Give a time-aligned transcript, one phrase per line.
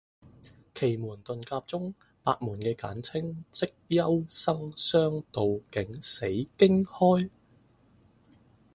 [0.73, 1.93] 奇門遁甲中，
[2.23, 6.25] 八門的簡稱，即休、生、傷、杜、景、死、
[6.57, 7.29] 驚、開。